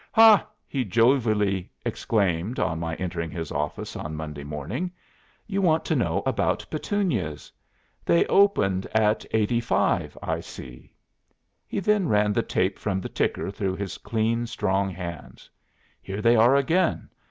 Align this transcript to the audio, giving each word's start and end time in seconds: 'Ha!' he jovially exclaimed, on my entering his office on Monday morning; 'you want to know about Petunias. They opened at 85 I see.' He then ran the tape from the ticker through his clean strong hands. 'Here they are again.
'Ha!' 0.13 0.47
he 0.67 0.83
jovially 0.83 1.69
exclaimed, 1.85 2.57
on 2.59 2.79
my 2.79 2.95
entering 2.95 3.29
his 3.29 3.51
office 3.51 3.95
on 3.95 4.15
Monday 4.15 4.43
morning; 4.43 4.89
'you 5.45 5.61
want 5.61 5.85
to 5.85 5.95
know 5.95 6.23
about 6.25 6.65
Petunias. 6.71 7.51
They 8.03 8.25
opened 8.25 8.87
at 8.95 9.27
85 9.29 10.17
I 10.23 10.39
see.' 10.39 10.95
He 11.67 11.79
then 11.79 12.07
ran 12.07 12.33
the 12.33 12.41
tape 12.41 12.79
from 12.79 12.99
the 12.99 13.09
ticker 13.09 13.51
through 13.51 13.75
his 13.75 13.99
clean 13.99 14.47
strong 14.47 14.89
hands. 14.89 15.51
'Here 16.01 16.19
they 16.23 16.35
are 16.35 16.55
again. 16.55 17.07